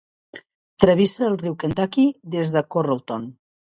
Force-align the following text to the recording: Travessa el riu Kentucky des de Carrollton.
Travessa 0.83 1.21
el 1.29 1.37
riu 1.43 1.57
Kentucky 1.65 2.07
des 2.37 2.53
de 2.57 2.65
Carrollton. 2.77 3.29